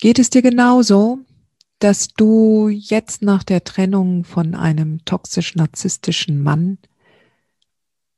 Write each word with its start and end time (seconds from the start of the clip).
Geht 0.00 0.18
es 0.18 0.30
dir 0.30 0.40
genauso, 0.40 1.18
dass 1.78 2.08
du 2.08 2.68
jetzt 2.68 3.20
nach 3.20 3.44
der 3.44 3.64
Trennung 3.64 4.24
von 4.24 4.54
einem 4.54 5.04
toxisch-narzisstischen 5.04 6.42
Mann 6.42 6.78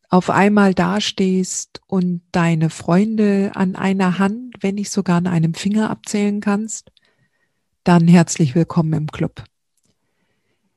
auf 0.08 0.30
einmal 0.30 0.74
dastehst 0.74 1.80
und 1.88 2.22
deine 2.30 2.70
Freunde 2.70 3.50
an 3.55 3.74
einer 3.74 4.20
Hand, 4.20 4.55
wenn 4.60 4.77
nicht 4.77 4.92
sogar 4.92 5.16
an 5.16 5.27
einem 5.27 5.55
Finger 5.55 5.91
abzählen 5.91 6.41
kannst? 6.41 6.92
Dann 7.83 8.06
herzlich 8.06 8.55
willkommen 8.55 8.92
im 8.92 9.06
Club. 9.08 9.42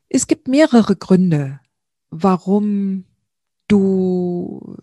Es 0.09 0.26
gibt 0.26 0.48
mehrere 0.48 0.95
Gründe, 0.95 1.59
warum 2.09 3.06
du 3.67 4.76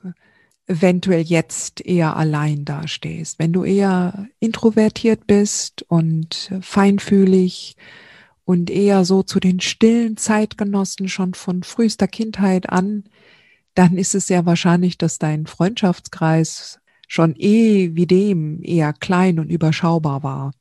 eventuell 0.73 1.23
jetzt 1.23 1.84
eher 1.84 2.17
allein 2.17 2.65
dastehst. 2.65 3.39
Wenn 3.39 3.53
du 3.53 3.65
eher 3.65 4.28
introvertiert 4.41 5.27
bist 5.27 5.84
und 5.89 6.51
feinfühlig 6.62 7.77
und 8.45 8.70
eher 8.70 9.05
so 9.05 9.23
zu 9.23 9.39
den 9.39 9.61
stillen 9.61 10.17
Zeitgenossen 10.17 11.09
schon 11.09 11.34
von 11.34 11.62
frühester 11.62 12.09
Kindheit 12.09 12.70
an, 12.70 13.05
dann 13.75 13.97
ist 13.97 14.15
es 14.15 14.27
sehr 14.27 14.47
wahrscheinlich, 14.47 14.98
dass 14.98 15.19
dein 15.19 15.47
Freundschaftskreis 15.47 16.81
schon 17.06 17.34
eh 17.37 17.95
wie 17.95 18.06
dem 18.06 18.62
eher 18.62 18.93
klein 18.95 19.39
und 19.39 19.50
überschaubar 19.50 20.23
war. 20.23 20.53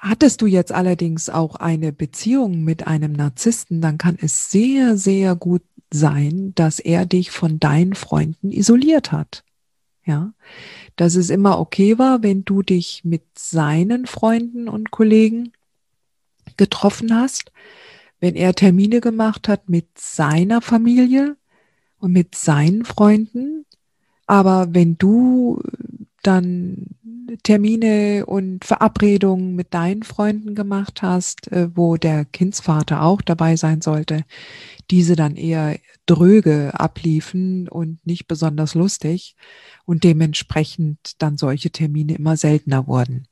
Hattest 0.00 0.40
du 0.40 0.46
jetzt 0.46 0.72
allerdings 0.72 1.28
auch 1.28 1.56
eine 1.56 1.92
Beziehung 1.92 2.64
mit 2.64 2.86
einem 2.86 3.12
Narzissten, 3.12 3.82
dann 3.82 3.98
kann 3.98 4.16
es 4.20 4.50
sehr, 4.50 4.96
sehr 4.96 5.34
gut 5.34 5.62
sein, 5.92 6.52
dass 6.54 6.78
er 6.78 7.06
dich 7.06 7.30
von 7.30 7.58
deinen 7.58 7.94
Freunden 7.94 8.52
isoliert 8.52 9.12
hat. 9.12 9.44
Ja, 10.04 10.32
dass 10.96 11.14
es 11.14 11.30
immer 11.30 11.58
okay 11.60 11.98
war, 11.98 12.22
wenn 12.22 12.44
du 12.44 12.62
dich 12.62 13.04
mit 13.04 13.22
seinen 13.36 14.06
Freunden 14.06 14.68
und 14.68 14.90
Kollegen 14.90 15.52
getroffen 16.56 17.14
hast, 17.14 17.52
wenn 18.18 18.34
er 18.34 18.54
Termine 18.54 19.00
gemacht 19.00 19.48
hat 19.48 19.68
mit 19.68 19.86
seiner 19.98 20.60
Familie 20.60 21.36
und 21.98 22.12
mit 22.12 22.34
seinen 22.34 22.84
Freunden. 22.84 23.66
Aber 24.26 24.74
wenn 24.74 24.96
du 24.96 25.60
dann 26.22 26.86
Termine 27.42 28.26
und 28.26 28.64
Verabredungen 28.64 29.54
mit 29.54 29.72
deinen 29.72 30.02
Freunden 30.02 30.54
gemacht 30.54 31.02
hast, 31.02 31.50
äh, 31.52 31.68
wo 31.74 31.96
der 31.96 32.24
Kindsvater 32.24 33.02
auch 33.02 33.22
dabei 33.22 33.56
sein 33.56 33.80
sollte, 33.80 34.24
diese 34.90 35.16
dann 35.16 35.36
eher 35.36 35.78
dröge 36.06 36.78
abliefen 36.78 37.68
und 37.68 38.04
nicht 38.04 38.26
besonders 38.26 38.74
lustig 38.74 39.36
und 39.84 40.04
dementsprechend 40.04 40.98
dann 41.18 41.36
solche 41.38 41.70
Termine 41.70 42.16
immer 42.16 42.36
seltener 42.36 42.86
wurden. 42.86 43.26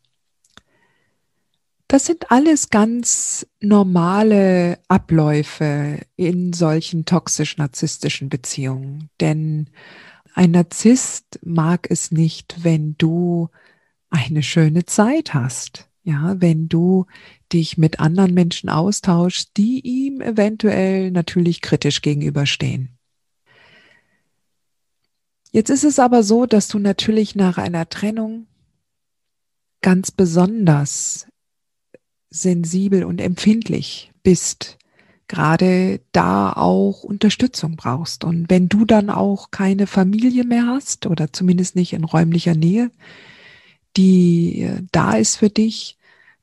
Das 1.91 2.05
sind 2.05 2.31
alles 2.31 2.69
ganz 2.69 3.47
normale 3.61 4.79
Abläufe 4.89 6.01
in 6.17 6.53
solchen 6.53 7.07
toxisch-narzisstischen 7.07 8.29
Beziehungen. 8.29 9.09
Denn 9.21 9.71
ein 10.39 10.53
Narzisst 10.53 11.41
mag 11.43 11.91
es 11.91 12.13
nicht, 12.13 12.63
wenn 12.63 12.95
du 12.97 13.49
eine 14.09 14.45
schöne 14.45 14.85
Zeit 14.85 15.35
hast. 15.35 15.91
Ja, 16.05 16.41
wenn 16.41 16.69
du 16.69 17.07
dich 17.53 17.77
mit 17.77 17.99
anderen 17.99 18.35
Menschen 18.35 18.71
austauschst, 18.71 19.57
die 19.57 19.81
ihm 19.81 20.21
eventuell 20.21 21.11
natürlich 21.11 21.61
kritisch 21.61 22.03
gegenüberstehen. 22.03 22.97
Jetzt 25.51 25.71
ist 25.71 25.83
es 25.83 25.99
aber 25.99 26.23
so, 26.23 26.47
dass 26.47 26.69
du 26.69 26.79
natürlich 26.79 27.35
nach 27.35 27.59
einer 27.59 27.89
Trennung 27.89 28.47
ganz 29.83 30.13
besonders 30.13 31.27
sensibel 32.31 33.03
und 33.03 33.21
empfindlich 33.21 34.13
bist, 34.23 34.78
gerade 35.29 36.01
da 36.13 36.53
auch 36.53 37.05
Unterstützung 37.05 37.77
brauchst. 37.77 38.25
Und 38.25 38.51
wenn 38.51 38.69
du 38.69 38.85
dann 38.85 39.11
auch 39.11 39.51
keine 39.51 39.87
Familie 39.87 40.45
mehr 40.45 40.67
hast 40.67 41.07
oder 41.07 41.33
zumindest 41.33 41.77
nicht 41.77 41.93
in 41.93 42.05
räumlicher 42.05 42.55
Nähe, 42.55 42.91
die 43.97 44.63
äh, 44.63 44.83
da 44.93 45.13
ist 45.15 45.37
für 45.37 45.51
dich, 45.51 45.97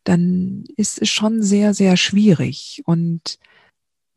dann 0.04 0.66
ist 0.78 1.02
es 1.02 1.10
schon 1.10 1.42
sehr, 1.42 1.74
sehr 1.74 1.98
schwierig. 1.98 2.84
Und 2.86 3.40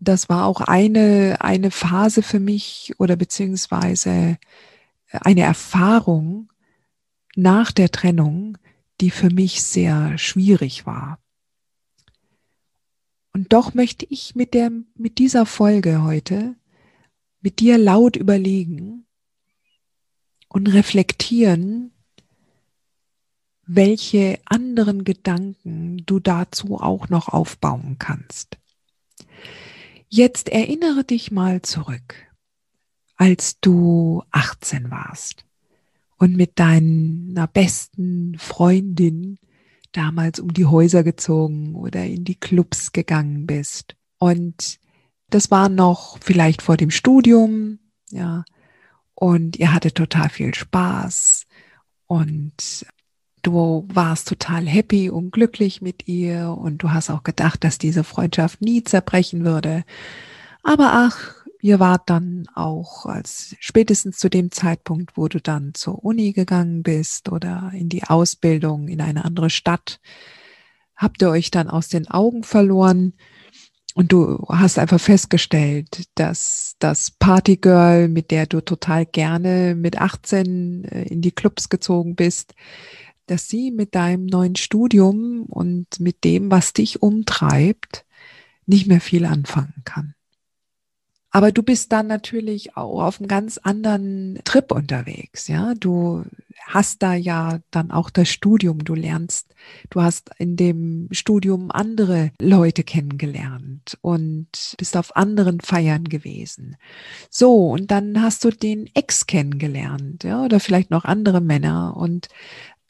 das 0.01 0.29
war 0.29 0.47
auch 0.47 0.61
eine, 0.61 1.39
eine 1.41 1.71
Phase 1.71 2.23
für 2.23 2.41
mich 2.41 2.95
oder 2.99 3.17
beziehungsweise 3.17 4.39
eine 5.11 5.41
Erfahrung 5.41 6.53
nach 7.35 7.73
der 7.73 7.91
Trennung, 7.91 8.59
die 9.01 9.11
für 9.11 9.31
mich 9.31 9.63
sehr 9.63 10.19
schwierig 10.19 10.87
war. 10.87 11.19
Und 13.39 13.53
doch 13.53 13.73
möchte 13.73 14.05
ich 14.11 14.35
mit 14.35 14.53
der, 14.53 14.73
mit 14.97 15.19
dieser 15.19 15.47
Folge 15.47 16.03
heute 16.03 16.57
mit 17.41 17.61
dir 17.61 17.79
laut 17.79 18.17
überlegen 18.17 19.07
und 20.49 20.67
reflektieren, 20.67 21.93
welche 23.65 24.41
anderen 24.45 25.05
Gedanken 25.05 25.99
du 26.05 26.19
dazu 26.19 26.81
auch 26.81 27.11
noch 27.11 27.29
aufbauen 27.29 27.95
kannst. 28.01 28.59
Jetzt 30.09 30.49
erinnere 30.49 31.05
dich 31.05 31.31
mal 31.31 31.63
zurück, 31.63 32.17
als 33.15 33.61
du 33.61 34.25
18 34.33 34.91
warst 34.91 35.45
und 36.17 36.37
mit 36.37 36.59
deiner 36.59 37.47
besten 37.47 38.37
Freundin 38.37 39.39
damals 39.99 40.39
um 40.39 40.53
die 40.53 40.67
Häuser 40.67 41.03
gezogen 41.03 41.75
oder 41.75 42.05
in 42.05 42.25
die 42.25 42.37
Clubs 42.37 42.93
gegangen 42.93 43.47
bist. 43.47 43.97
Und 44.19 44.79
das 45.29 45.51
war 45.51 45.69
noch 45.69 46.19
vielleicht 46.21 46.63
vor 46.63 46.77
dem 46.77 46.91
Studium, 46.91 47.81
ja. 48.11 48.45
Und 49.15 49.57
ihr 49.57 49.75
hattet 49.75 49.97
total 49.97 50.29
viel 50.29 50.55
Spaß 50.55 51.45
und 52.07 52.87
du 53.43 53.85
warst 53.93 54.29
total 54.29 54.67
happy 54.67 55.11
und 55.11 55.33
glücklich 55.33 55.83
mit 55.83 56.07
ihr 56.07 56.57
und 56.57 56.85
du 56.85 56.93
hast 56.93 57.11
auch 57.11 57.25
gedacht, 57.25 57.65
dass 57.65 57.79
diese 57.79 58.05
Freundschaft 58.05 58.63
nie 58.63 58.85
zerbrechen 58.85 59.45
würde. 59.45 59.85
Aber 60.63 60.91
ach, 60.93 61.38
ihr 61.61 61.81
wart 61.81 62.09
dann 62.11 62.47
auch 62.55 63.07
als 63.07 63.57
spätestens 63.61 64.19
zu 64.19 64.29
dem 64.29 64.51
Zeitpunkt, 64.51 65.17
wo 65.17 65.29
du 65.29 65.41
dann 65.41 65.75
zur 65.75 66.05
Uni 66.05 66.33
gegangen 66.33 66.83
bist 66.83 67.29
oder 67.29 67.71
in 67.75 67.89
die 67.89 68.05
Ausbildung 68.05 68.89
in 68.89 69.01
eine 69.01 69.25
andere 69.25 69.51
Stadt, 69.51 70.01
habt 70.97 71.23
ihr 71.23 71.31
euch 71.31 71.51
dann 71.51 71.69
aus 71.69 71.89
den 71.89 72.09
Augen 72.09 72.43
verloren 72.43 73.15
und 73.95 74.13
du 74.13 74.45
hast 74.49 74.79
einfach 74.79 75.01
festgestellt, 75.01 76.05
dass 76.15 76.77
das 76.79 77.11
Partygirl, 77.11 78.09
mit 78.09 78.31
der 78.31 78.47
du 78.47 78.61
total 78.61 79.05
gerne 79.07 79.75
mit 79.75 80.01
18 80.01 80.85
äh, 80.85 81.03
in 81.05 81.21
die 81.21 81.33
Clubs 81.33 81.69
gezogen 81.69 82.15
bist, 82.15 82.55
dass 83.27 83.49
sie 83.49 83.71
mit 83.71 83.95
deinem 83.95 84.27
neuen 84.27 84.55
Studium 84.57 85.43
und 85.43 85.99
mit 85.99 86.23
dem, 86.23 86.51
was 86.51 86.73
dich 86.73 87.03
umtreibt, 87.03 88.07
nicht 88.67 88.87
mehr 88.87 89.01
viel 89.01 89.25
anfangen 89.25 89.83
kann. 89.85 90.15
Aber 91.31 91.53
du 91.53 91.63
bist 91.63 91.93
dann 91.93 92.07
natürlich 92.07 92.77
auch 92.77 93.03
auf 93.03 93.21
einem 93.21 93.29
ganz 93.29 93.59
anderen 93.59 94.41
Trip 94.45 94.73
unterwegs, 94.73 95.49
ja. 95.49 95.75
Du 95.75 96.25
hast 96.67 97.03
da 97.03 97.15
ja 97.15 97.61
dann 97.71 97.91
auch 97.91 98.11
das 98.11 98.29
Studium, 98.29 98.85
du 98.85 98.95
lernst, 98.95 99.55
du 99.91 100.03
hast 100.03 100.31
in 100.39 100.57
dem 100.57 101.09
Studium 101.11 101.71
andere 101.71 102.31
Leute 102.41 102.83
kennengelernt 102.83 103.99
und 104.01 104.75
bist 104.79 104.97
auf 104.97 105.17
anderen 105.17 105.61
Feiern 105.61 106.05
gewesen. 106.05 106.77
So, 107.31 107.71
und 107.71 107.91
dann 107.91 108.23
hast 108.23 108.45
du 108.45 108.51
den 108.51 108.89
Ex 108.95 109.27
kennengelernt, 109.27 110.25
ja, 110.25 110.45
oder 110.45 110.61
vielleicht 110.61 110.91
noch 110.91 111.05
andere 111.05 111.41
Männer 111.41 111.97
und 111.97 112.29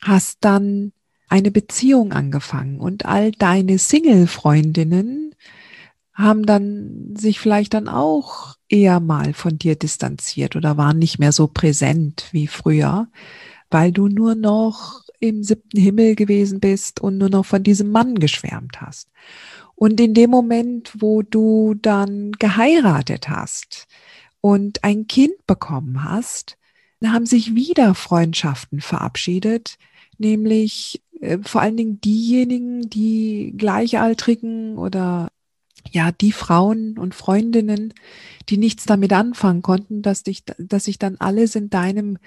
hast 0.01 0.39
dann 0.43 0.93
eine 1.29 1.51
Beziehung 1.51 2.13
angefangen 2.13 2.81
und 2.81 3.05
all 3.05 3.33
deine 3.33 3.79
Single-Freundinnen 3.79 5.35
haben 6.19 6.45
dann 6.45 7.15
sich 7.17 7.39
vielleicht 7.39 7.75
dann 7.75 7.89
auch 7.89 8.57
eher 8.69 8.99
mal 8.99 9.33
von 9.35 9.57
dir 9.57 9.77
distanziert 9.77 10.57
oder 10.57 10.77
waren 10.77 10.99
nicht 10.99 11.21
mehr 11.21 11.31
so 11.31 11.47
präsent 11.47 12.27
wie 12.33 12.49
früher, 12.49 13.07
weil 13.71 13.93
du 13.93 14.09
nur 14.09 14.35
noch 14.35 15.05
im 15.21 15.45
siebten 15.45 15.79
Himmel 15.79 16.17
gewesen 16.17 16.59
bist 16.59 17.01
und 17.01 17.19
nur 17.19 17.31
noch 17.31 17.47
von 17.47 17.63
diesem 17.63 17.91
Mann 17.93 18.17
geschwärmt 18.17 18.81
hast. 18.81 19.09
Und 19.77 20.01
in 20.01 20.13
dem 20.13 20.31
Moment, 20.31 20.93
wo 20.99 21.23
du 21.23 21.75
dann 21.75 22.33
geheiratet 22.33 23.29
hast 23.29 23.87
und 24.41 24.83
ein 24.83 25.07
Kind 25.07 25.47
bekommen 25.47 26.03
hast, 26.03 26.59
haben 27.05 27.27
sich 27.27 27.55
wieder 27.55 27.95
Freundschaften 27.95 28.81
verabschiedet, 28.81 29.79
nämlich 30.19 31.01
äh, 31.21 31.39
vor 31.43 31.61
allen 31.61 31.77
Dingen 31.77 32.01
diejenigen, 32.01 32.91
die 32.91 33.55
Gleichaltrigen 33.57 34.79
oder 34.79 35.31
ja, 35.91 36.13
die 36.13 36.33
Frauen 36.33 36.99
und 36.99 37.15
Freundinnen, 37.15 37.95
die 38.49 38.59
nichts 38.59 38.85
damit 38.85 39.13
anfangen 39.13 39.63
konnten, 39.63 40.03
dass 40.03 40.23
dich, 40.23 40.45
dass 40.59 40.85
sich 40.85 40.99
dann 40.99 41.17
alles 41.19 41.55
in 41.55 41.71
deinem 41.71 42.19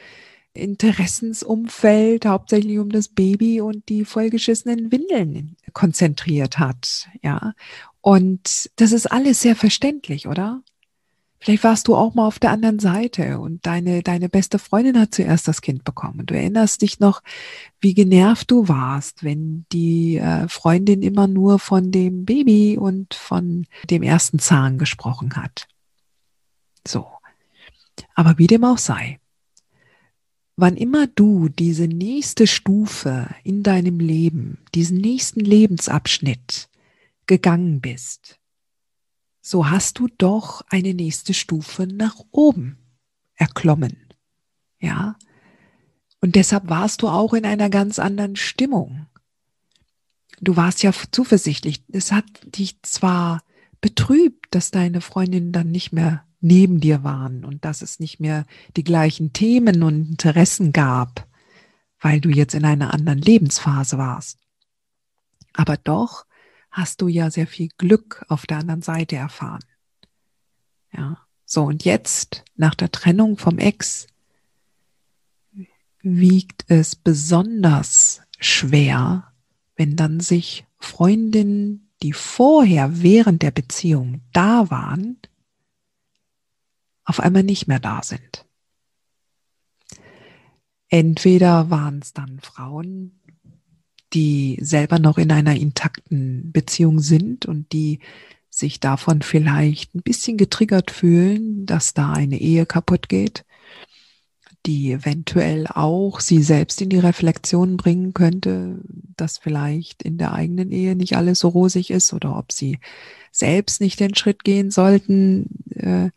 Interessensumfeld 0.54 2.26
hauptsächlich 2.26 2.80
um 2.80 2.90
das 2.90 3.08
Baby 3.08 3.62
und 3.62 3.88
die 3.88 4.04
vollgeschissenen 4.04 4.92
Windeln 4.92 5.56
konzentriert 5.74 6.60
hat, 6.60 7.08
ja. 7.24 7.54
Und 8.02 8.70
das 8.78 8.92
ist 8.92 9.12
alles 9.12 9.42
sehr 9.42 9.56
verständlich, 9.56 10.28
oder? 10.28 10.64
Vielleicht 11.44 11.64
warst 11.64 11.88
du 11.88 11.96
auch 11.96 12.14
mal 12.14 12.28
auf 12.28 12.38
der 12.38 12.52
anderen 12.52 12.78
Seite 12.78 13.40
und 13.40 13.66
deine, 13.66 14.04
deine 14.04 14.30
beste 14.30 14.60
Freundin 14.60 15.00
hat 15.00 15.16
zuerst 15.16 15.48
das 15.48 15.62
Kind 15.62 15.84
bekommen. 15.84 16.28
Du 16.28 16.36
erinnerst 16.36 16.84
dich 16.84 17.00
noch, 17.00 17.24
wie 17.80 17.96
genervt 17.96 18.52
du 18.52 18.68
warst, 18.68 19.24
wenn 19.24 19.66
die 19.72 20.18
äh, 20.18 20.48
Freundin 20.48 21.02
immer 21.02 21.26
nur 21.26 21.58
von 21.58 21.92
dem 21.92 22.26
Baby 22.26 22.78
und 22.78 23.16
von 23.16 23.66
dem 23.90 24.04
ersten 24.04 24.38
Zahn 24.38 24.78
gesprochen 24.78 25.36
hat. 25.36 25.68
So. 26.88 27.08
Aber 28.14 28.38
wie 28.38 28.48
dem 28.48 28.64
auch 28.64 28.78
sei, 28.78 29.20
wann 30.58 30.78
immer 30.78 31.08
du 31.08 31.50
diese 31.50 31.88
nächste 31.88 32.46
Stufe 32.46 33.34
in 33.44 33.64
deinem 33.64 34.00
Leben, 34.00 34.60
diesen 34.76 34.98
nächsten 34.98 35.40
Lebensabschnitt 35.40 36.70
gegangen 37.26 37.82
bist, 37.82 38.41
so 39.42 39.70
hast 39.70 40.00
du 40.00 40.08
doch 40.18 40.62
eine 40.70 40.94
nächste 40.94 41.34
Stufe 41.34 41.88
nach 41.88 42.16
oben 42.32 42.78
erklommen. 43.36 43.98
Ja? 44.80 45.16
Und 46.20 46.36
deshalb 46.36 46.70
warst 46.70 47.02
du 47.02 47.08
auch 47.08 47.34
in 47.34 47.46
einer 47.46 47.70
ganz 47.70 47.98
anderen 47.98 48.36
Stimmung. 48.36 49.08
Du 50.40 50.56
warst 50.56 50.84
ja 50.84 50.92
zuversichtlich. 51.12 51.84
Es 51.92 52.12
hat 52.12 52.26
dich 52.46 52.82
zwar 52.84 53.42
betrübt, 53.82 54.48
dass 54.52 54.72
deine 54.72 55.02
Freundinnen 55.02 55.52
dann 55.52 55.72
nicht 55.72 55.92
mehr 55.92 56.24
neben 56.40 56.80
dir 56.80 57.04
waren 57.04 57.44
und 57.46 57.66
dass 57.66 57.82
es 57.82 58.00
nicht 58.00 58.20
mehr 58.20 58.46
die 58.76 58.84
gleichen 58.84 59.34
Themen 59.34 59.84
und 59.84 60.10
Interessen 60.10 60.74
gab, 60.74 61.28
weil 62.00 62.20
du 62.20 62.30
jetzt 62.30 62.56
in 62.56 62.66
einer 62.66 62.94
anderen 62.94 63.20
Lebensphase 63.20 63.98
warst. 63.98 64.40
Aber 65.54 65.78
doch 65.78 66.26
hast 66.72 67.02
du 67.02 67.08
ja 67.08 67.30
sehr 67.30 67.48
viel 67.48 67.70
Glück 67.78 68.26
auf 68.30 68.46
der 68.46 68.58
anderen 68.58 68.82
Seite 68.82 69.18
erfahren. 69.18 69.64
Ja, 70.94 71.26
so 71.46 71.64
und 71.64 71.86
jetzt, 71.86 72.44
nach 72.56 72.76
der 72.76 72.92
Trennung 72.92 73.38
vom 73.38 73.60
Ex, 73.60 74.08
wiegt 76.02 76.66
es 76.68 76.96
besonders 76.96 78.22
schwer, 78.40 79.34
wenn 79.76 79.96
dann 79.96 80.20
sich 80.20 80.66
Freundinnen, 80.78 81.92
die 82.02 82.14
vorher 82.14 83.02
während 83.02 83.44
der 83.44 83.52
Beziehung 83.52 84.22
da 84.34 84.70
waren, 84.72 85.18
auf 87.04 87.20
einmal 87.20 87.44
nicht 87.44 87.68
mehr 87.68 87.80
da 87.80 88.02
sind. 88.02 88.46
Entweder 90.88 91.70
waren 91.70 92.00
es 92.00 92.14
dann 92.14 92.40
Frauen, 92.40 93.21
die 94.14 94.58
selber 94.62 95.00
noch 95.00 95.18
in 95.18 95.32
einer 95.32 95.56
intakten 95.56 96.52
Beziehung 96.52 97.00
sind 97.00 97.46
und 97.46 97.72
die 97.72 98.00
sich 98.50 98.80
davon 98.80 99.22
vielleicht 99.22 99.96
ein 99.96 100.02
bisschen 100.02 100.38
getriggert 100.38 100.92
fühlen, 100.92 101.66
dass 101.66 101.94
da 101.94 102.12
eine 102.12 102.40
Ehe 102.40 102.66
kaputt 102.66 103.08
geht, 103.08 103.46
die 104.66 104.92
eventuell 104.92 105.66
auch 105.68 106.20
sie 106.20 106.44
selbst 106.44 106.82
in 106.82 106.90
die 106.90 107.00
Reflexion 107.00 107.78
bringen 107.78 108.14
könnte, 108.14 108.80
dass 109.16 109.38
vielleicht 109.38 110.04
in 110.04 110.18
der 110.18 110.34
eigenen 110.34 110.72
Ehe 110.72 110.96
nicht 110.96 111.16
alles 111.16 111.40
so 111.40 111.48
rosig 111.48 111.90
ist 111.90 112.14
oder 112.14 112.38
ob 112.38 112.52
sie 112.52 112.80
selbst 113.32 113.80
nicht 113.80 114.00
den 114.00 114.14
Schritt 114.14 114.44
gehen 114.44 114.70
sollten, 114.70 115.48
äh, 115.74 116.10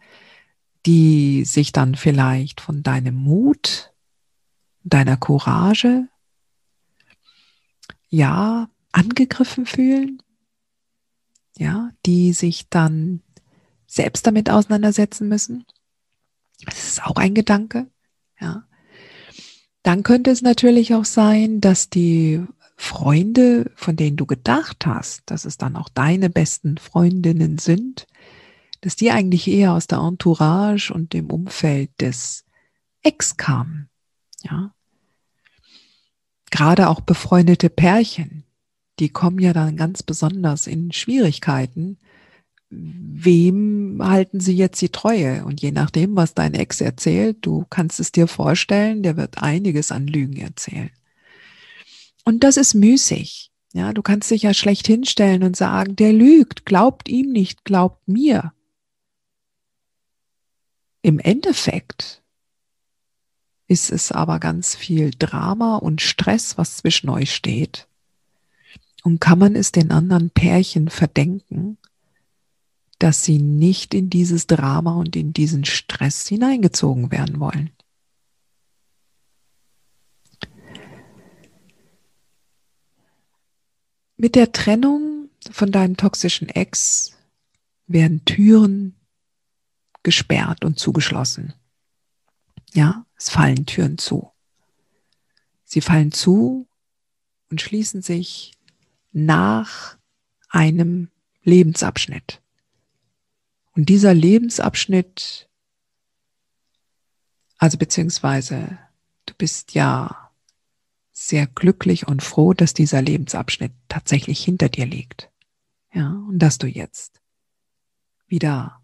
die 0.84 1.44
sich 1.44 1.72
dann 1.72 1.94
vielleicht 1.94 2.60
von 2.60 2.82
deinem 2.82 3.14
Mut, 3.14 3.92
deiner 4.82 5.16
Courage 5.16 6.08
ja, 8.14 8.68
angegriffen 8.92 9.66
fühlen, 9.66 10.22
ja, 11.58 11.90
die 12.06 12.32
sich 12.32 12.68
dann 12.68 13.22
selbst 13.86 14.26
damit 14.26 14.50
auseinandersetzen 14.50 15.28
müssen. 15.28 15.64
Das 16.64 16.84
ist 16.84 17.04
auch 17.04 17.16
ein 17.16 17.34
Gedanke, 17.34 17.88
ja. 18.40 18.64
Dann 19.82 20.02
könnte 20.02 20.30
es 20.30 20.40
natürlich 20.40 20.94
auch 20.94 21.04
sein, 21.04 21.60
dass 21.60 21.90
die 21.90 22.42
Freunde, 22.76 23.70
von 23.74 23.96
denen 23.96 24.16
du 24.16 24.24
gedacht 24.26 24.86
hast, 24.86 25.22
dass 25.26 25.44
es 25.44 25.58
dann 25.58 25.76
auch 25.76 25.88
deine 25.88 26.30
besten 26.30 26.78
Freundinnen 26.78 27.58
sind, 27.58 28.06
dass 28.80 28.96
die 28.96 29.10
eigentlich 29.10 29.48
eher 29.48 29.72
aus 29.72 29.86
der 29.86 29.98
Entourage 29.98 30.92
und 30.92 31.12
dem 31.12 31.30
Umfeld 31.30 31.90
des 32.00 32.44
Ex 33.02 33.36
kamen, 33.36 33.90
ja 34.42 34.72
gerade 36.54 36.88
auch 36.88 37.00
befreundete 37.00 37.68
Pärchen, 37.68 38.44
die 39.00 39.08
kommen 39.08 39.40
ja 39.40 39.52
dann 39.52 39.76
ganz 39.76 40.04
besonders 40.04 40.68
in 40.68 40.92
Schwierigkeiten. 40.92 41.98
Wem 42.70 43.98
halten 44.00 44.38
sie 44.38 44.54
jetzt 44.54 44.80
die 44.80 44.90
Treue? 44.90 45.44
Und 45.44 45.62
je 45.62 45.72
nachdem, 45.72 46.14
was 46.14 46.34
dein 46.34 46.54
Ex 46.54 46.80
erzählt, 46.80 47.38
du 47.40 47.66
kannst 47.70 47.98
es 47.98 48.12
dir 48.12 48.28
vorstellen, 48.28 49.02
der 49.02 49.16
wird 49.16 49.42
einiges 49.42 49.90
an 49.90 50.06
Lügen 50.06 50.36
erzählen. 50.36 50.90
Und 52.24 52.44
das 52.44 52.56
ist 52.56 52.74
müßig. 52.74 53.50
Ja, 53.72 53.92
du 53.92 54.02
kannst 54.02 54.30
dich 54.30 54.42
ja 54.42 54.54
schlecht 54.54 54.86
hinstellen 54.86 55.42
und 55.42 55.56
sagen, 55.56 55.96
der 55.96 56.12
lügt, 56.12 56.66
glaubt 56.66 57.08
ihm 57.08 57.32
nicht, 57.32 57.64
glaubt 57.64 58.06
mir. 58.06 58.52
Im 61.02 61.18
Endeffekt 61.18 62.22
ist 63.74 63.90
es 63.90 64.12
aber 64.12 64.38
ganz 64.38 64.76
viel 64.76 65.10
Drama 65.10 65.78
und 65.78 66.00
Stress, 66.00 66.56
was 66.56 66.76
zwischen 66.76 67.08
euch 67.08 67.34
steht. 67.34 67.88
Und 69.02 69.20
kann 69.20 69.40
man 69.40 69.56
es 69.56 69.72
den 69.72 69.90
anderen 69.90 70.30
Pärchen 70.30 70.88
verdenken, 70.88 71.76
dass 73.00 73.24
sie 73.24 73.40
nicht 73.40 73.92
in 73.92 74.10
dieses 74.10 74.46
Drama 74.46 74.94
und 74.94 75.16
in 75.16 75.32
diesen 75.32 75.64
Stress 75.64 76.28
hineingezogen 76.28 77.10
werden 77.10 77.40
wollen? 77.40 77.70
Mit 84.16 84.36
der 84.36 84.52
Trennung 84.52 85.30
von 85.50 85.72
deinem 85.72 85.96
toxischen 85.96 86.48
Ex 86.48 87.18
werden 87.88 88.24
Türen 88.24 88.94
gesperrt 90.04 90.64
und 90.64 90.78
zugeschlossen. 90.78 91.54
Ja, 92.74 93.06
es 93.24 93.30
fallen 93.30 93.64
Türen 93.64 93.96
zu. 93.96 94.30
Sie 95.64 95.80
fallen 95.80 96.12
zu 96.12 96.68
und 97.48 97.62
schließen 97.62 98.02
sich 98.02 98.52
nach 99.12 99.96
einem 100.50 101.10
Lebensabschnitt. 101.42 102.42
Und 103.72 103.88
dieser 103.88 104.12
Lebensabschnitt, 104.12 105.48
also 107.56 107.78
beziehungsweise 107.78 108.78
du 109.24 109.32
bist 109.38 109.72
ja 109.72 110.30
sehr 111.10 111.46
glücklich 111.46 112.06
und 112.06 112.22
froh, 112.22 112.52
dass 112.52 112.74
dieser 112.74 113.00
Lebensabschnitt 113.00 113.72
tatsächlich 113.88 114.44
hinter 114.44 114.68
dir 114.68 114.84
liegt. 114.84 115.30
Ja, 115.94 116.10
und 116.28 116.40
dass 116.40 116.58
du 116.58 116.66
jetzt 116.66 117.22
wieder 118.26 118.82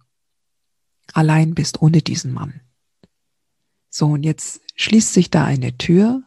allein 1.13 1.55
bist 1.55 1.83
ohne 1.83 2.01
diesen 2.01 2.33
Mann. 2.33 2.63
So, 3.91 4.07
und 4.07 4.23
jetzt 4.23 4.63
schließt 4.77 5.13
sich 5.13 5.31
da 5.31 5.45
eine 5.45 5.77
Tür 5.77 6.23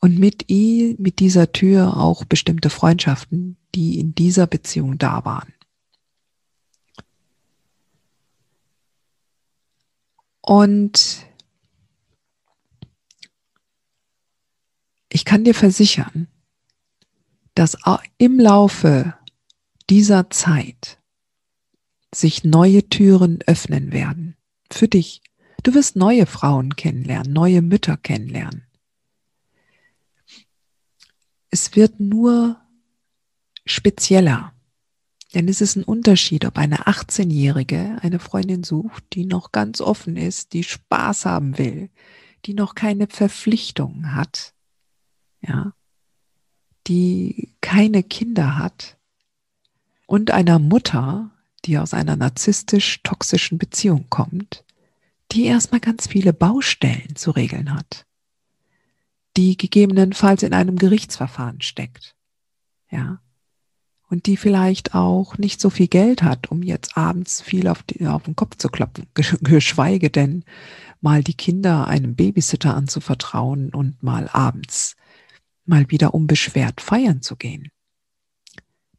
und 0.00 0.18
mit, 0.18 0.48
ihr, 0.48 0.94
mit 0.98 1.18
dieser 1.18 1.52
Tür 1.52 1.96
auch 1.96 2.24
bestimmte 2.24 2.70
Freundschaften, 2.70 3.56
die 3.74 3.98
in 3.98 4.14
dieser 4.14 4.46
Beziehung 4.46 4.96
da 4.96 5.24
waren. 5.24 5.52
Und 10.40 11.26
ich 15.08 15.24
kann 15.24 15.42
dir 15.42 15.54
versichern, 15.54 16.28
dass 17.54 17.76
im 18.18 18.38
Laufe 18.38 19.14
dieser 19.90 20.30
Zeit 20.30 21.00
sich 22.14 22.44
neue 22.44 22.88
Türen 22.88 23.40
öffnen 23.46 23.92
werden 23.92 24.36
für 24.70 24.86
dich. 24.86 25.20
Du 25.66 25.74
wirst 25.74 25.96
neue 25.96 26.26
Frauen 26.26 26.76
kennenlernen, 26.76 27.32
neue 27.32 27.60
Mütter 27.60 27.96
kennenlernen. 27.96 28.62
Es 31.50 31.74
wird 31.74 31.98
nur 31.98 32.60
spezieller. 33.64 34.52
Denn 35.34 35.48
es 35.48 35.60
ist 35.60 35.74
ein 35.74 35.82
Unterschied, 35.82 36.44
ob 36.44 36.56
eine 36.56 36.86
18-Jährige 36.86 37.98
eine 38.00 38.20
Freundin 38.20 38.62
sucht, 38.62 39.02
die 39.14 39.24
noch 39.24 39.50
ganz 39.50 39.80
offen 39.80 40.16
ist, 40.16 40.52
die 40.52 40.62
Spaß 40.62 41.26
haben 41.26 41.58
will, 41.58 41.90
die 42.44 42.54
noch 42.54 42.76
keine 42.76 43.08
Verpflichtungen 43.08 44.14
hat, 44.14 44.54
ja, 45.40 45.72
die 46.86 47.56
keine 47.60 48.04
Kinder 48.04 48.56
hat 48.56 48.98
und 50.06 50.30
einer 50.30 50.60
Mutter, 50.60 51.32
die 51.64 51.76
aus 51.76 51.92
einer 51.92 52.14
narzisstisch-toxischen 52.14 53.58
Beziehung 53.58 54.06
kommt, 54.10 54.62
die 55.36 55.44
erstmal 55.44 55.80
ganz 55.80 56.06
viele 56.06 56.32
Baustellen 56.32 57.14
zu 57.14 57.30
regeln 57.30 57.74
hat, 57.74 58.06
die 59.36 59.58
gegebenenfalls 59.58 60.42
in 60.42 60.54
einem 60.54 60.76
Gerichtsverfahren 60.76 61.60
steckt, 61.60 62.16
ja, 62.90 63.20
und 64.08 64.26
die 64.26 64.38
vielleicht 64.38 64.94
auch 64.94 65.36
nicht 65.36 65.60
so 65.60 65.68
viel 65.68 65.88
Geld 65.88 66.22
hat, 66.22 66.50
um 66.50 66.62
jetzt 66.62 66.96
abends 66.96 67.42
viel 67.42 67.68
auf, 67.68 67.82
die, 67.82 68.06
auf 68.06 68.22
den 68.22 68.34
Kopf 68.34 68.56
zu 68.56 68.68
kloppen, 68.68 69.06
geschweige 69.14 70.08
denn 70.08 70.44
mal 71.02 71.22
die 71.22 71.34
Kinder 71.34 71.86
einem 71.86 72.14
Babysitter 72.14 72.74
anzuvertrauen 72.74 73.74
und 73.74 74.02
mal 74.02 74.30
abends 74.32 74.96
mal 75.66 75.90
wieder 75.90 76.14
unbeschwert 76.14 76.80
feiern 76.80 77.20
zu 77.20 77.36
gehen. 77.36 77.68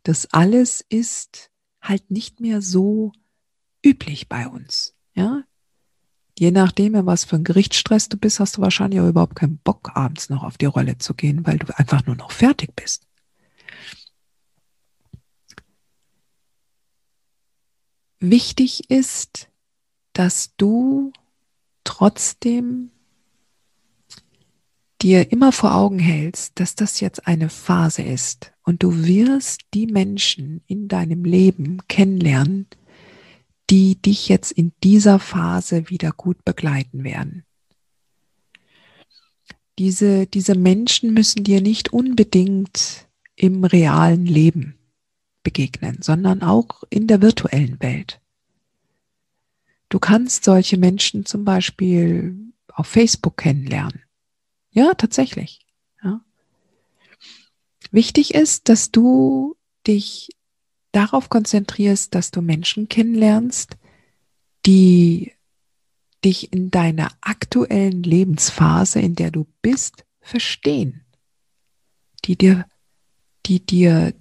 Das 0.03 0.31
alles 0.33 0.85
ist 0.87 1.49
halt 1.81 2.11
nicht 2.11 2.41
mehr 2.41 2.61
so 2.61 3.11
üblich 3.83 4.29
bei 4.29 4.47
uns. 4.47 4.93
Ja, 5.15 5.43
je 6.39 6.51
nachdem, 6.51 6.93
was 7.05 7.25
für 7.25 7.37
ein 7.37 7.43
Gerichtsstress 7.43 8.09
du 8.09 8.17
bist, 8.17 8.39
hast 8.39 8.57
du 8.57 8.61
wahrscheinlich 8.61 8.99
auch 8.99 9.07
überhaupt 9.07 9.35
keinen 9.35 9.57
Bock, 9.57 9.91
abends 9.95 10.29
noch 10.29 10.43
auf 10.43 10.57
die 10.57 10.65
Rolle 10.65 10.97
zu 10.97 11.13
gehen, 11.13 11.45
weil 11.45 11.57
du 11.57 11.77
einfach 11.77 12.05
nur 12.05 12.15
noch 12.15 12.31
fertig 12.31 12.75
bist. 12.75 13.07
Wichtig 18.19 18.89
ist, 18.89 19.49
dass 20.13 20.55
du 20.57 21.11
trotzdem 21.83 22.91
dir 25.01 25.31
immer 25.31 25.51
vor 25.51 25.75
Augen 25.75 25.99
hältst, 25.99 26.59
dass 26.59 26.73
das 26.73 26.99
jetzt 26.99 27.27
eine 27.27 27.49
Phase 27.49 28.01
ist 28.01 28.53
und 28.63 28.81
du 28.81 29.05
wirst 29.05 29.61
die 29.75 29.85
Menschen 29.85 30.61
in 30.65 30.87
deinem 30.87 31.23
Leben 31.23 31.83
kennenlernen, 31.87 32.65
die 33.69 34.01
dich 34.01 34.29
jetzt 34.29 34.51
in 34.51 34.71
dieser 34.83 35.19
Phase 35.19 35.89
wieder 35.89 36.11
gut 36.11 36.43
begleiten 36.45 37.03
werden. 37.03 37.43
Diese, 39.77 40.25
diese 40.25 40.55
Menschen 40.55 41.13
müssen 41.13 41.43
dir 41.43 41.61
nicht 41.61 41.93
unbedingt 41.93 43.07
im 43.35 43.63
realen 43.63 44.25
Leben 44.25 44.77
begegnen, 45.43 45.99
sondern 46.01 46.41
auch 46.41 46.83
in 46.89 47.07
der 47.07 47.21
virtuellen 47.21 47.79
Welt. 47.81 48.19
Du 49.89 49.99
kannst 49.99 50.43
solche 50.43 50.77
Menschen 50.77 51.25
zum 51.25 51.45
Beispiel 51.45 52.35
auf 52.67 52.87
Facebook 52.87 53.37
kennenlernen. 53.37 54.01
Ja, 54.71 54.93
tatsächlich. 54.93 55.65
Ja. 56.03 56.21
Wichtig 57.91 58.33
ist, 58.33 58.69
dass 58.69 58.91
du 58.91 59.55
dich 59.85 60.29
darauf 60.97 61.29
konzentrierst, 61.29 62.15
dass 62.15 62.31
du 62.31 62.41
Menschen 62.41 62.89
kennenlernst, 62.89 63.77
die 64.65 65.33
dich 66.25 66.51
in 66.51 66.71
deiner 66.71 67.11
aktuellen 67.21 68.01
Lebensphase, 68.01 68.99
in 68.99 69.13
der 69.13 69.29
du 69.29 69.45
bist, 69.61 70.05
verstehen, 70.21 71.05
die 72.25 72.35
dir, 72.35 72.65
die 73.45 73.63
dir 73.63 74.15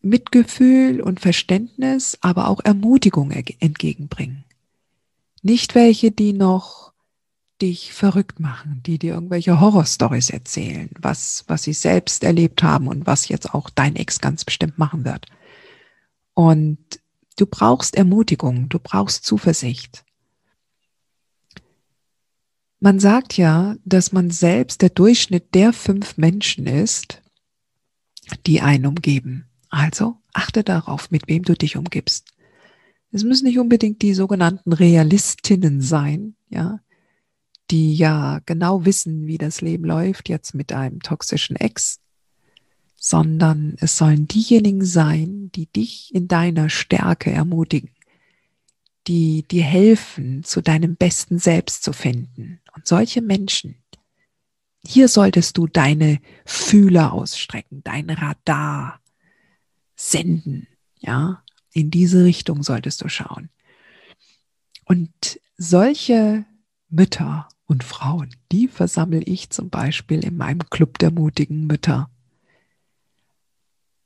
Mitgefühl 0.00 1.02
und 1.02 1.20
Verständnis, 1.20 2.16
aber 2.22 2.48
auch 2.48 2.60
Ermutigung 2.64 3.30
entgegenbringen. 3.30 4.44
Nicht 5.42 5.74
welche, 5.74 6.10
die 6.10 6.32
noch 6.32 6.91
dich 7.62 7.92
verrückt 7.92 8.40
machen, 8.40 8.82
die 8.84 8.98
dir 8.98 9.14
irgendwelche 9.14 9.60
Horrorstories 9.60 10.30
erzählen, 10.30 10.90
was, 10.98 11.44
was 11.46 11.62
sie 11.62 11.72
selbst 11.72 12.24
erlebt 12.24 12.62
haben 12.62 12.88
und 12.88 13.06
was 13.06 13.28
jetzt 13.28 13.54
auch 13.54 13.70
dein 13.70 13.94
Ex 13.94 14.20
ganz 14.20 14.44
bestimmt 14.44 14.78
machen 14.78 15.04
wird. 15.04 15.26
Und 16.34 16.78
du 17.36 17.46
brauchst 17.46 17.94
Ermutigung, 17.94 18.68
du 18.68 18.80
brauchst 18.80 19.24
Zuversicht. 19.24 20.04
Man 22.80 22.98
sagt 22.98 23.36
ja, 23.36 23.76
dass 23.84 24.10
man 24.10 24.30
selbst 24.30 24.82
der 24.82 24.90
Durchschnitt 24.90 25.54
der 25.54 25.72
fünf 25.72 26.16
Menschen 26.16 26.66
ist, 26.66 27.22
die 28.44 28.60
einen 28.60 28.86
umgeben. 28.86 29.46
Also 29.68 30.16
achte 30.32 30.64
darauf, 30.64 31.12
mit 31.12 31.28
wem 31.28 31.44
du 31.44 31.54
dich 31.54 31.76
umgibst. 31.76 32.32
Es 33.12 33.22
müssen 33.22 33.46
nicht 33.46 33.58
unbedingt 33.58 34.02
die 34.02 34.14
sogenannten 34.14 34.72
Realistinnen 34.72 35.80
sein, 35.80 36.34
ja, 36.48 36.80
die 37.72 37.94
ja 37.94 38.40
genau 38.44 38.84
wissen, 38.84 39.26
wie 39.26 39.38
das 39.38 39.62
Leben 39.62 39.86
läuft, 39.86 40.28
jetzt 40.28 40.54
mit 40.54 40.74
einem 40.74 41.00
toxischen 41.00 41.56
Ex, 41.56 42.00
sondern 42.96 43.76
es 43.80 43.96
sollen 43.96 44.28
diejenigen 44.28 44.84
sein, 44.84 45.50
die 45.54 45.66
dich 45.66 46.14
in 46.14 46.28
deiner 46.28 46.68
Stärke 46.68 47.32
ermutigen, 47.32 47.90
die 49.06 49.42
dir 49.44 49.64
helfen, 49.64 50.44
zu 50.44 50.60
deinem 50.60 50.96
besten 50.96 51.38
Selbst 51.38 51.82
zu 51.82 51.94
finden. 51.94 52.60
Und 52.76 52.86
solche 52.86 53.22
Menschen, 53.22 53.82
hier 54.86 55.08
solltest 55.08 55.56
du 55.56 55.66
deine 55.66 56.20
Fühler 56.44 57.14
ausstrecken, 57.14 57.82
dein 57.84 58.10
Radar, 58.10 59.00
senden. 59.96 60.68
Ja, 61.00 61.42
in 61.72 61.90
diese 61.90 62.22
Richtung 62.22 62.62
solltest 62.62 63.00
du 63.02 63.08
schauen. 63.08 63.48
Und 64.84 65.40
solche 65.56 66.44
Mütter 66.90 67.48
und 67.72 67.82
Frauen, 67.82 68.36
die 68.52 68.68
versammle 68.68 69.22
ich 69.22 69.48
zum 69.48 69.70
Beispiel 69.70 70.22
in 70.24 70.36
meinem 70.36 70.68
Club 70.68 70.98
der 70.98 71.10
mutigen 71.10 71.66
Mütter. 71.66 72.10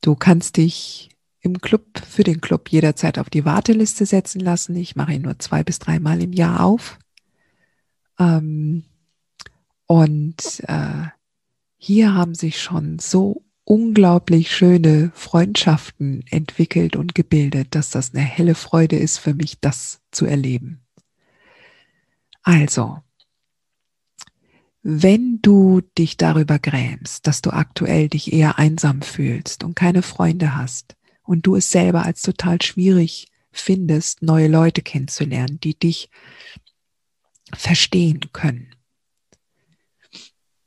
Du 0.03 0.15
kannst 0.15 0.57
dich 0.57 1.11
im 1.41 1.61
Club 1.61 1.99
für 1.99 2.23
den 2.23 2.41
Club 2.41 2.71
jederzeit 2.71 3.19
auf 3.19 3.29
die 3.29 3.45
Warteliste 3.45 4.07
setzen 4.07 4.41
lassen. 4.41 4.77
Ich 4.77 4.95
mache 4.95 5.15
ihn 5.15 5.23
nur 5.23 5.41
zwei 5.41 5.65
bis 5.65 5.81
dreimal 5.81 6.23
im 6.23 6.33
Jahr 6.33 6.65
auf. 6.65 6.97
Ähm, 8.21 8.85
und 9.87 10.63
äh, 10.69 11.09
hier 11.77 12.15
haben 12.15 12.37
sich 12.37 12.63
schon 12.63 13.01
so 13.01 13.43
unglaublich 13.65 14.55
schöne 14.55 15.11
Freundschaften 15.13 16.25
entwickelt 16.31 16.95
und 16.95 17.17
gebildet, 17.17 17.75
dass 17.75 17.91
das 17.91 18.15
eine 18.15 18.23
helle 18.23 18.55
Freude 18.55 18.97
ist 18.97 19.19
für 19.19 19.35
mich, 19.35 19.59
das 19.61 20.01
zu 20.13 20.25
erleben. 20.25 20.87
Also, 22.45 23.03
wenn 24.89 25.43
du 25.43 25.81
dich 25.99 26.17
darüber 26.17 26.61
grämst, 26.61 27.27
dass 27.27 27.43
du 27.43 27.51
aktuell 27.51 28.09
dich 28.09 28.33
eher 28.33 28.57
einsam 28.61 29.03
fühlst 29.03 29.65
und 29.65 29.75
keine 29.75 30.01
Freunde 30.01 30.55
hast 30.55 30.95
und 31.25 31.45
du 31.45 31.57
es 31.57 31.73
selber 31.73 32.05
als 32.05 32.23
total 32.23 32.63
schwierig 32.63 33.27
findest, 33.51 34.23
neue 34.23 34.47
Leute 34.47 34.83
kennenzulernen, 34.83 35.59
die 35.59 35.77
dich 35.77 36.09
verstehen 37.53 38.21
können, 38.33 38.77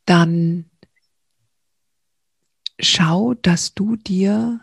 dann 0.03 0.69
schau, 2.77 3.35
dass 3.35 3.73
du 3.73 3.95
dir 3.95 4.59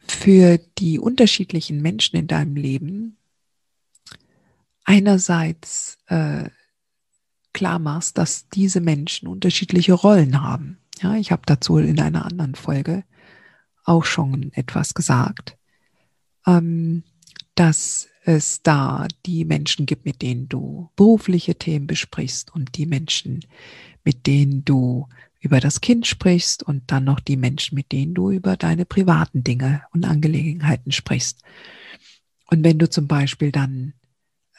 für 0.00 0.58
die 0.78 0.98
unterschiedlichen 0.98 1.82
Menschen 1.82 2.16
in 2.16 2.26
deinem 2.26 2.56
Leben 2.56 3.16
einerseits 4.82 5.98
äh, 6.06 6.50
klar 7.52 7.78
machst, 7.78 8.18
dass 8.18 8.48
diese 8.48 8.80
Menschen 8.80 9.28
unterschiedliche 9.28 9.94
Rollen 9.94 10.42
haben. 10.42 10.78
Ja, 11.00 11.16
ich 11.16 11.32
habe 11.32 11.42
dazu 11.46 11.78
in 11.78 12.00
einer 12.00 12.24
anderen 12.24 12.54
Folge 12.54 13.04
auch 13.84 14.04
schon 14.04 14.52
etwas 14.52 14.94
gesagt, 14.94 15.56
ähm, 16.46 17.04
dass 17.54 18.08
es 18.24 18.62
da 18.62 19.06
die 19.24 19.44
Menschen 19.44 19.86
gibt, 19.86 20.04
mit 20.04 20.20
denen 20.20 20.48
du 20.48 20.90
berufliche 20.96 21.54
Themen 21.54 21.86
besprichst 21.86 22.52
und 22.54 22.76
die 22.76 22.86
Menschen, 22.86 23.40
mit 24.04 24.26
denen 24.26 24.64
du 24.64 25.08
über 25.40 25.60
das 25.60 25.80
Kind 25.80 26.06
sprichst 26.06 26.62
und 26.62 26.90
dann 26.90 27.04
noch 27.04 27.20
die 27.20 27.36
Menschen, 27.36 27.74
mit 27.74 27.92
denen 27.92 28.14
du 28.14 28.30
über 28.30 28.56
deine 28.56 28.84
privaten 28.84 29.44
Dinge 29.44 29.82
und 29.92 30.04
Angelegenheiten 30.04 30.92
sprichst. 30.92 31.42
Und 32.50 32.64
wenn 32.64 32.78
du 32.78 32.90
zum 32.90 33.06
Beispiel 33.06 33.52
dann 33.52 33.94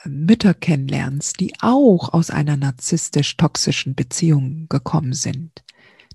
Mütter 0.05 0.53
kennenlernst, 0.53 1.39
die 1.39 1.53
auch 1.59 2.13
aus 2.13 2.29
einer 2.29 2.57
narzisstisch-toxischen 2.57 3.95
Beziehung 3.95 4.67
gekommen 4.69 5.13
sind, 5.13 5.63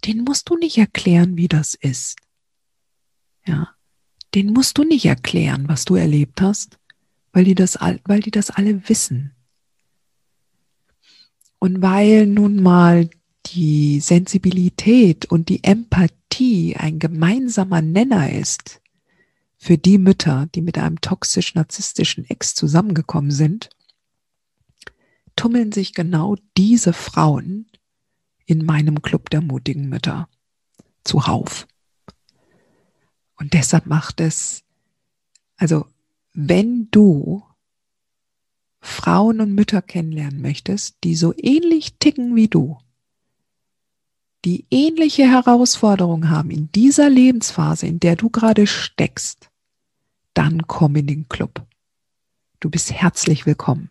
den 0.05 0.25
musst 0.25 0.49
du 0.49 0.57
nicht 0.57 0.79
erklären, 0.79 1.37
wie 1.37 1.49
das 1.49 1.75
ist. 1.75 2.17
Ja, 3.47 3.71
den 4.35 4.53
musst 4.53 4.79
du 4.79 4.85
nicht 4.85 5.05
erklären, 5.05 5.69
was 5.69 5.85
du 5.85 5.97
erlebt 5.97 6.41
hast, 6.41 6.79
weil 7.33 7.45
die 7.45 7.55
das, 7.55 7.79
weil 8.05 8.21
die 8.21 8.31
das 8.31 8.51
alle 8.51 8.89
wissen. 8.89 9.33
Und 11.59 11.83
weil 11.83 12.27
nun 12.27 12.63
mal 12.63 13.09
die 13.47 14.01
Sensibilität 14.01 15.27
und 15.27 15.49
die 15.49 15.63
Empathie 15.63 16.77
ein 16.77 16.99
gemeinsamer 16.99 17.83
Nenner 17.83 18.33
ist 18.33 18.81
für 19.57 19.79
die 19.79 19.99
Mütter, 19.99 20.49
die 20.55 20.61
mit 20.61 20.79
einem 20.79 21.01
toxisch-narzisstischen 21.01 22.29
Ex 22.29 22.55
zusammengekommen 22.55 23.31
sind, 23.31 23.71
tummeln 25.45 25.73
sich 25.73 25.93
genau 25.93 26.37
diese 26.57 26.95
Frauen 26.95 27.67
in 28.47 28.65
meinem 28.65 29.03
Club 29.03 29.29
der 29.29 29.43
mutigen 29.43 29.91
Mütter 29.91 30.27
zuhauf. 31.05 31.69
Und 33.35 33.53
deshalb 33.53 33.85
macht 33.85 34.23
es, 34.23 34.63
also 35.59 35.85
wenn 36.33 36.91
du 36.91 37.43
Frauen 38.81 39.43
und 39.43 39.55
Mütter 39.55 39.83
kennenlernen 39.83 40.41
möchtest, 40.41 40.97
die 41.05 41.15
so 41.15 41.35
ähnlich 41.37 41.99
ticken 41.99 42.35
wie 42.35 42.49
du, 42.49 42.79
die 44.47 44.65
ähnliche 44.71 45.31
Herausforderungen 45.31 46.31
haben 46.31 46.51
in 46.51 46.73
dieser 46.73 47.11
Lebensphase, 47.11 47.87
in 47.87 48.01
der 48.01 48.17
du 48.17 48.31
gerade 48.31 48.67
steckst, 48.67 49.51
dann 50.33 50.67
komm 50.67 50.97
in 50.97 51.07
den 51.07 51.29
Club. 51.29 51.67
Du 52.61 52.71
bist 52.71 52.91
herzlich 52.91 53.45
willkommen. 53.45 53.91